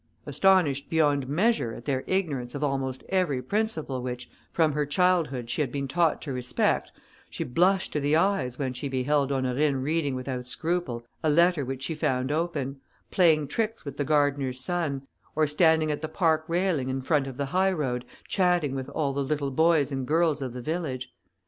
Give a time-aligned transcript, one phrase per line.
[0.25, 5.61] Astonished beyond measure, at their ignorance of almost every principle which, from her childhood, she
[5.61, 6.91] had been taught to respect,
[7.29, 11.83] she blushed to the eyes when she beheld Honorine reading without scruple a letter which
[11.83, 15.03] she found open, playing tricks with the gardener's son,
[15.35, 19.13] or standing at the park railing, in front of the high road, chatting with all
[19.13, 21.13] the little boys and girls of the village.